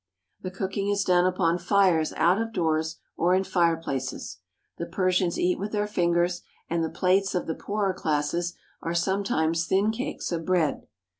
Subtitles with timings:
[0.41, 4.39] The cooking is done upon fires out of doors, or in fireplaces.
[4.79, 9.67] The Persians eat with their fingers, and the plates of the poorer classes are sometimes
[9.67, 10.87] thin cakes of bread.